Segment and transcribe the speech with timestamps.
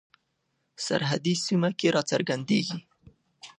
[0.85, 2.77] سرحدي سیمه کې را څرګندیږي.